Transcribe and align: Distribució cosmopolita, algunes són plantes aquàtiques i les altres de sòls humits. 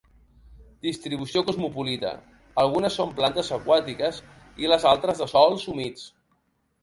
Distribució 0.85 1.41
cosmopolita, 1.49 2.13
algunes 2.63 2.97
són 3.01 3.13
plantes 3.19 3.53
aquàtiques 3.57 4.21
i 4.65 4.71
les 4.73 4.87
altres 4.95 5.21
de 5.25 5.27
sòls 5.35 5.69
humits. 5.75 6.09